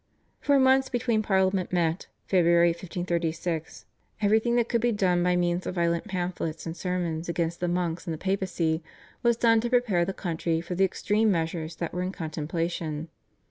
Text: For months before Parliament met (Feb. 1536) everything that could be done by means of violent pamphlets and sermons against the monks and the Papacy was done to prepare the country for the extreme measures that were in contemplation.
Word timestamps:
For 0.39 0.57
months 0.59 0.89
before 0.89 1.21
Parliament 1.21 1.71
met 1.71 2.07
(Feb. 2.27 2.45
1536) 2.45 3.85
everything 4.19 4.55
that 4.55 4.67
could 4.67 4.81
be 4.81 4.91
done 4.91 5.21
by 5.21 5.35
means 5.35 5.67
of 5.67 5.75
violent 5.75 6.05
pamphlets 6.05 6.65
and 6.65 6.75
sermons 6.75 7.29
against 7.29 7.59
the 7.59 7.67
monks 7.67 8.07
and 8.07 8.13
the 8.15 8.17
Papacy 8.17 8.81
was 9.21 9.37
done 9.37 9.61
to 9.61 9.69
prepare 9.69 10.03
the 10.03 10.11
country 10.11 10.59
for 10.59 10.73
the 10.73 10.83
extreme 10.85 11.29
measures 11.29 11.75
that 11.75 11.93
were 11.93 12.01
in 12.01 12.11
contemplation. 12.11 13.09